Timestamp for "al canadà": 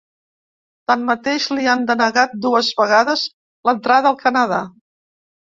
4.15-4.61